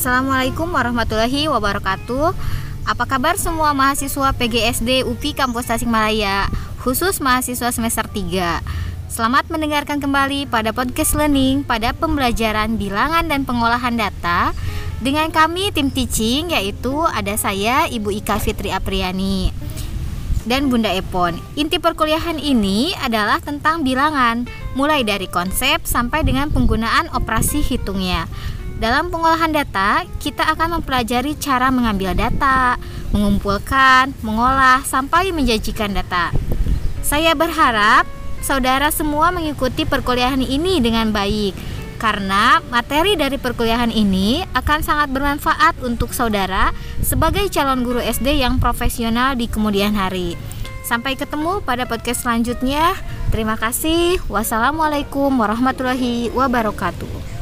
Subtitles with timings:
[0.00, 2.32] Assalamualaikum warahmatullahi wabarakatuh.
[2.88, 6.48] Apa kabar semua mahasiswa PGSD UPI Kampus Tasikmalaya,
[6.80, 8.64] khusus mahasiswa semester 3?
[9.12, 14.56] Selamat mendengarkan kembali pada podcast learning pada pembelajaran bilangan dan pengolahan data
[15.04, 19.52] dengan kami tim teaching yaitu ada saya Ibu Ika Fitri Apriani
[20.48, 21.36] dan Bunda Epon.
[21.60, 28.24] Inti perkuliahan ini adalah tentang bilangan, mulai dari konsep sampai dengan penggunaan operasi hitungnya.
[28.80, 32.80] Dalam pengolahan data, kita akan mempelajari cara mengambil data,
[33.12, 36.32] mengumpulkan, mengolah, sampai menjanjikan data.
[37.04, 38.08] Saya berharap
[38.40, 41.52] saudara semua mengikuti perkuliahan ini dengan baik,
[42.00, 46.72] karena materi dari perkuliahan ini akan sangat bermanfaat untuk saudara
[47.04, 50.40] sebagai calon guru SD yang profesional di kemudian hari.
[50.88, 52.96] Sampai ketemu pada podcast selanjutnya.
[53.28, 54.24] Terima kasih.
[54.32, 57.39] Wassalamualaikum warahmatullahi wabarakatuh.